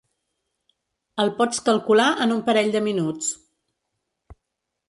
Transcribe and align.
El 1.25 1.29
pots 1.41 1.61
calcular 1.69 2.07
en 2.25 2.33
un 2.39 2.43
parell 2.49 2.75
de 2.77 2.85
minuts. 2.89 3.29